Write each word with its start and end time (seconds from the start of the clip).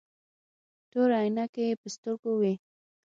تورې 0.91 1.15
عينکې 1.21 1.63
يې 1.69 1.75
په 1.81 1.87
سترګو 1.95 2.31
وې. 2.39 2.53